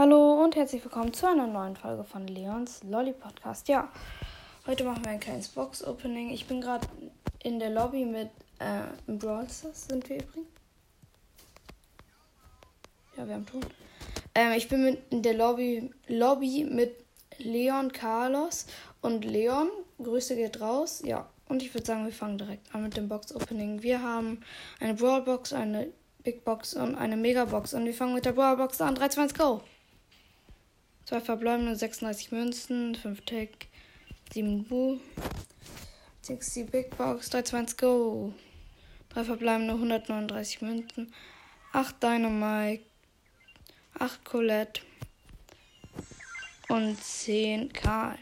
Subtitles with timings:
[0.00, 3.68] Hallo und herzlich willkommen zu einer neuen Folge von Leons Lolly Podcast.
[3.68, 3.92] Ja,
[4.66, 6.30] heute machen wir ein kleines Box-Opening.
[6.30, 6.88] Ich bin gerade
[7.42, 10.48] in der Lobby mit äh, im Brawl Stars sind wir übrigens.
[13.14, 13.60] Ja, wir haben Ton.
[14.34, 16.96] Ähm, ich bin mit in der Lobby, Lobby mit
[17.36, 18.68] Leon, Carlos
[19.02, 19.68] und Leon.
[20.02, 21.02] Grüße geht raus.
[21.04, 23.82] Ja, und ich würde sagen, wir fangen direkt an mit dem Box-Opening.
[23.82, 24.40] Wir haben
[24.80, 25.92] eine Brawl-Box, eine
[26.24, 27.74] Big Box und eine Mega Box.
[27.74, 28.94] Und wir fangen mit der Brawl Box an.
[28.94, 29.60] 3, 2, 1, go!
[31.10, 33.66] Zwei verbleibende 36 Münzen, 5 Tick,
[34.32, 35.00] 7 Bu,
[36.22, 38.32] 60 Big Box, 3, 2, 1, go!
[39.08, 41.12] Drei verbleibende 139 Münzen,
[41.72, 42.84] 8 Dynamite,
[43.98, 44.82] 8 Colette
[46.68, 48.16] und 10 Karl.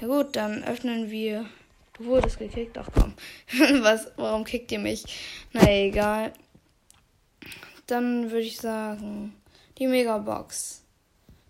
[0.00, 1.46] Ja gut, dann öffnen wir.
[1.94, 3.14] Du wurdest gekickt, ach komm.
[3.82, 5.02] Was, warum kickt ihr mich?
[5.52, 6.32] Na egal.
[7.88, 9.34] Dann würde ich sagen,
[9.76, 10.84] die Megabox.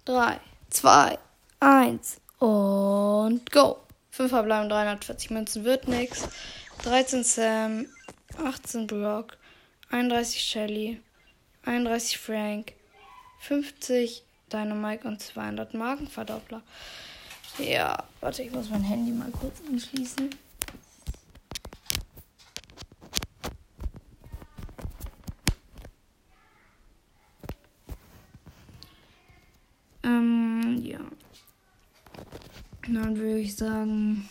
[0.06, 0.40] 3,
[0.72, 1.18] 2,
[1.60, 3.78] 1 und go.
[4.10, 6.28] 5 verbleiben 340 Münzen wird nix.
[6.82, 7.86] 13 Sam,
[8.42, 9.36] 18 Brock,
[9.90, 11.00] 31 Shelly,
[11.64, 12.72] 31 Frank,
[13.40, 16.62] 50 Dynamite und 200 Markenverdoppler.
[17.58, 20.30] Ja, warte, ich muss mein Handy mal kurz anschließen.
[30.02, 30.98] Ähm, ja.
[32.88, 34.28] Dann würde ich sagen,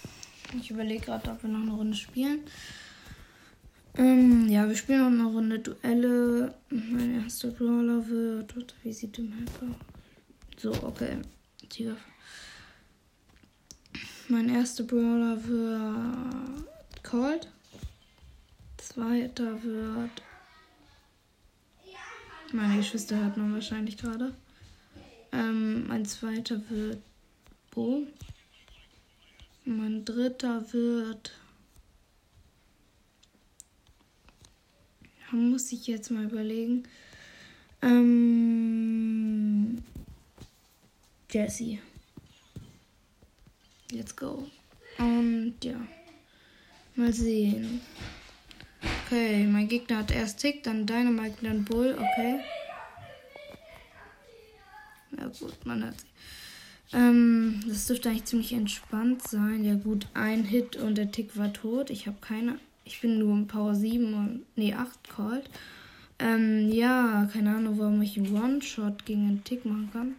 [0.59, 2.41] ich überlege gerade, ob wir noch eine Runde spielen.
[3.95, 6.53] Ähm, ja, wir spielen noch eine Runde Duelle.
[6.69, 8.75] Mein erster Brawler wird.
[8.83, 9.75] Wie sieht der Map aus?
[10.57, 11.17] So, okay.
[11.69, 11.95] Tiger.
[14.27, 17.47] Mein erster Brawler wird Cold.
[18.77, 20.21] Zweiter wird.
[22.53, 24.33] Meine Geschwister hört man wahrscheinlich gerade.
[25.31, 27.01] Ähm, mein zweiter wird
[27.71, 28.05] Bo.
[29.63, 31.33] Mein dritter wird.
[35.31, 36.83] Muss ich jetzt mal überlegen.
[37.81, 39.81] Ähm,
[41.31, 41.79] Jesse.
[43.91, 44.47] Let's go.
[44.97, 45.75] Und ja.
[46.95, 47.81] Mal sehen.
[49.05, 51.93] Okay, mein Gegner hat erst Tick, dann Dynamite, dann Bull.
[51.93, 52.41] Okay.
[55.17, 56.07] Ja gut, man hat sie.
[56.93, 59.63] Ähm, das dürfte eigentlich ziemlich entspannt sein.
[59.63, 61.89] Ja gut, ein Hit und der Tick war tot.
[61.89, 62.59] Ich habe keine.
[62.83, 64.45] Ich bin nur im Power 7 und.
[64.55, 65.49] Nee, 8 called.
[66.19, 70.15] Ähm, ja, keine Ahnung, warum ich One-Shot gegen einen Tick machen kann.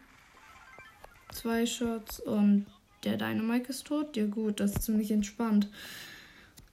[1.33, 2.67] Zwei Shots und
[3.05, 4.17] der Dynamite ist tot.
[4.17, 5.69] Ja gut, das ist ziemlich entspannt.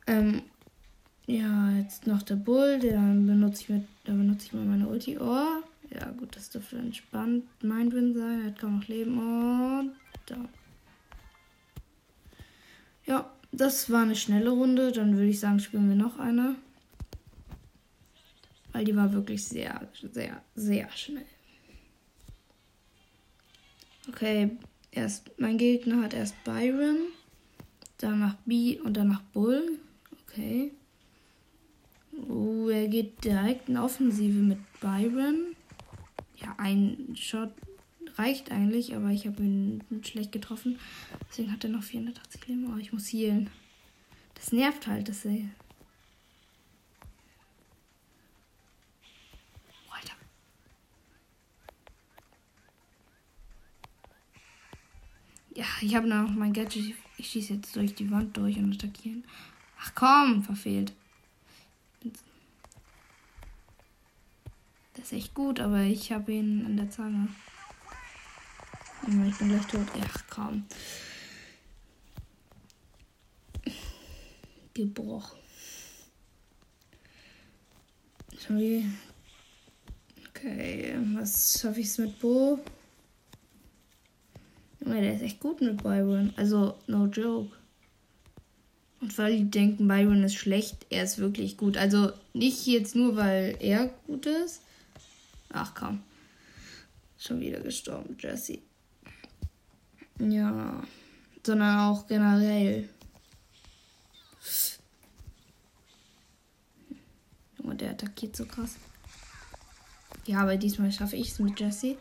[0.08, 0.42] Ähm,
[1.28, 5.20] ja, jetzt noch der Bull, den benutze ich mit, da benutze ich mal meine Ulti.
[5.20, 5.62] Oh,
[5.94, 8.42] ja gut, das dürfte entspannt mein Win sein.
[8.42, 9.96] Er hat kaum noch Leben und
[10.28, 10.50] da.
[13.06, 14.92] Ja, das war eine schnelle Runde.
[14.92, 16.56] Dann würde ich sagen, spielen wir noch eine.
[18.72, 21.26] Weil die war wirklich sehr, sehr, sehr schnell.
[24.08, 24.58] Okay,
[24.92, 26.98] erst mein Gegner hat erst Byron,
[27.98, 29.80] danach B und danach Bull.
[30.28, 30.72] Okay.
[32.28, 35.56] Oh, er geht direkt in Offensive mit Byron.
[36.42, 37.52] Ja, ein Shot
[38.16, 40.80] reicht eigentlich, aber ich habe ihn schlecht getroffen.
[41.30, 42.74] Deswegen hat er noch 480 Leben.
[42.74, 43.50] Oh, ich muss healen.
[44.36, 45.50] Das nervt halt, dass er.
[49.88, 50.14] Oh, Alter.
[55.56, 56.96] Ja, ich habe noch mein Gadget.
[57.18, 59.26] Ich schieße jetzt durch die Wand durch und attackieren.
[59.82, 60.94] Ach komm, verfehlt.
[65.00, 67.30] Das ist echt gut, aber ich habe ihn an der Zange.
[69.08, 69.88] Ich bin gleich tot.
[70.02, 70.66] Ach komm.
[74.74, 75.40] Gebrochen.
[78.38, 78.86] Sorry.
[80.30, 82.60] Okay, was schaffe ich mit Bo?
[84.82, 86.34] Junge, der ist echt gut mit Byron.
[86.36, 87.56] Also, no joke.
[89.00, 91.78] Und weil die denken, Byron ist schlecht, er ist wirklich gut.
[91.78, 94.62] Also nicht jetzt nur, weil er gut ist.
[95.50, 96.04] Ach komm.
[97.18, 98.60] Schon wieder gestorben, Jesse.
[100.20, 100.84] Ja.
[101.46, 102.90] Sondern auch generell.
[107.58, 108.76] Junge, der attackiert so krass.
[110.26, 111.98] Ja, aber diesmal schaffe ich es mit Jesse.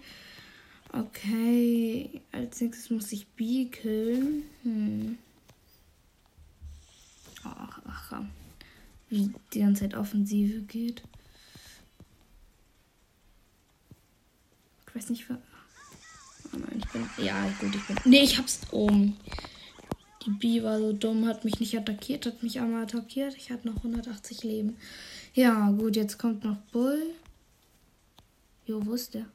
[0.92, 2.20] Okay.
[2.32, 4.44] Als nächstes muss ich B killen.
[4.62, 5.18] Hm.
[7.44, 8.22] Ach, ach,
[9.08, 11.02] wie die ganze Zeit Offensive geht.
[14.88, 17.08] Ich weiß nicht, Oh nein, ich bin.
[17.24, 17.96] Ja, gut, ich bin.
[18.04, 19.16] Nee, ich hab's oben.
[20.24, 23.36] Die B war so dumm, hat mich nicht attackiert, hat mich einmal attackiert.
[23.36, 24.76] Ich hatte noch 180 Leben.
[25.34, 27.02] Ja, gut, jetzt kommt noch Bull.
[28.66, 29.26] Jo, wo ist der?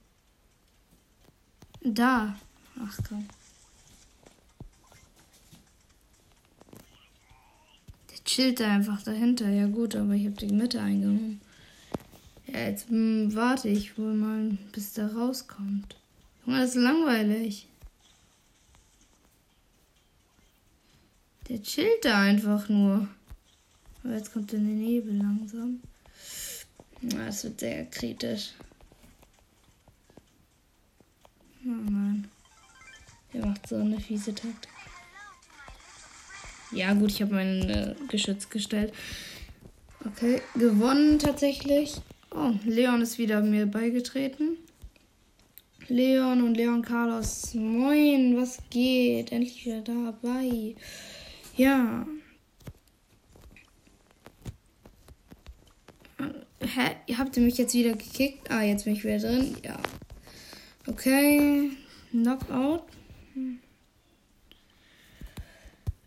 [1.82, 2.36] Da.
[2.80, 3.28] Ach komm.
[8.12, 9.50] Der chillt da einfach dahinter.
[9.50, 11.42] Ja gut, aber ich habe die Mitte eingenommen.
[12.66, 15.98] Jetzt hm, warte ich wohl mal, bis der rauskommt.
[16.46, 17.68] Junge, das ist langweilig.
[21.50, 23.08] Der chillt da einfach nur.
[24.04, 25.82] Aber jetzt kommt er in den Nebel langsam.
[27.02, 28.52] Na, das wird sehr kritisch.
[31.66, 32.30] Oh Mann.
[33.34, 34.70] Der macht so eine fiese Taktik.
[36.72, 38.94] Ja, gut, ich habe mein äh, Geschütz gestellt.
[40.06, 42.02] Okay, gewonnen tatsächlich.
[42.36, 44.58] Oh, Leon ist wieder mir beigetreten.
[45.88, 47.54] Leon und Leon Carlos.
[47.54, 49.32] Moin, was geht?
[49.32, 50.74] Endlich wieder dabei.
[51.56, 52.08] Ja.
[56.60, 56.96] Hä?
[57.18, 58.50] Habt ihr mich jetzt wieder gekickt?
[58.50, 59.56] Ah, jetzt bin ich wieder drin.
[59.64, 59.78] Ja.
[60.88, 61.70] Okay.
[62.10, 62.84] Knockout.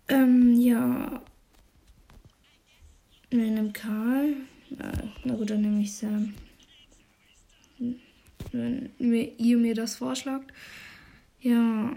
[0.09, 1.23] Ähm, ja.
[3.31, 4.35] Wir nehmen Karl.
[5.47, 6.35] Na gut, dann nehme ich Sam.
[8.53, 8.91] Wenn
[9.39, 10.53] ihr mir das vorschlagt.
[11.41, 11.95] Ja.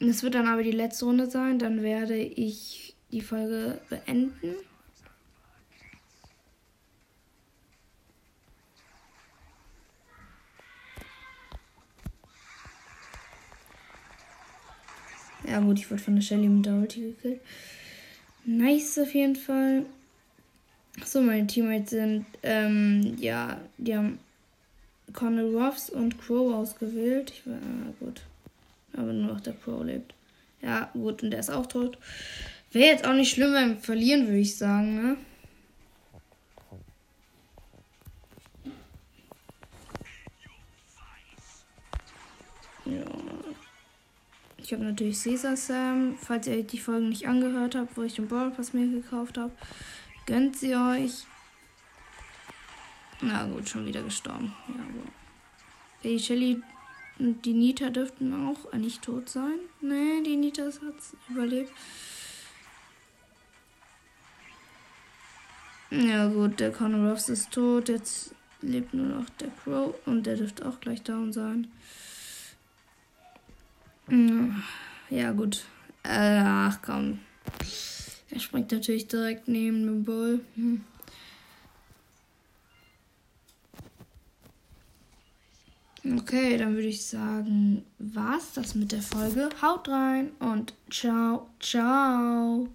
[0.00, 1.58] Das wird dann aber die letzte Runde sein.
[1.58, 4.54] Dann werde ich die Folge beenden.
[15.46, 17.40] Ja gut, ich wurde von der Shelly mit der Ulti gekillt.
[18.46, 19.84] Nice auf jeden Fall.
[21.02, 24.18] So, meine Teammates sind, ähm, ja, die haben
[25.12, 27.32] Connell Ruffs und Crow ausgewählt.
[27.32, 28.22] Ich war, ah, gut.
[28.92, 30.14] Aber nur noch der Crow lebt.
[30.62, 31.98] Ja, gut, und der ist auch tot.
[32.72, 35.16] Wäre jetzt auch nicht schlimm beim Verlieren, würde ich sagen, ne?
[42.86, 43.04] Ja.
[44.58, 46.16] Ich habe natürlich Caesar Sam.
[46.20, 49.52] Falls ihr die Folgen nicht angehört habt, wo ich den Brawl Pass mir gekauft habe,
[50.26, 51.24] gönnt sie euch.
[53.20, 54.54] Na gut, schon wieder gestorben.
[54.68, 55.12] Ja, gut.
[56.02, 56.62] Die Shelly
[57.18, 59.58] und die Nita dürften auch eigentlich tot sein.
[59.80, 60.94] Nee, die Nita hat
[61.28, 61.72] überlebt.
[65.90, 67.88] Ja gut, der Conor Ruffs ist tot.
[67.88, 71.68] Jetzt lebt nur noch der Crow und der dürfte auch gleich down sein.
[75.08, 75.64] Ja gut.
[76.02, 77.20] Äh, ach komm.
[78.30, 80.40] Er springt natürlich direkt neben dem Bull.
[80.54, 80.84] Hm.
[86.18, 89.48] Okay, dann würde ich sagen, war's das mit der Folge.
[89.62, 92.68] Haut rein und ciao, ciao.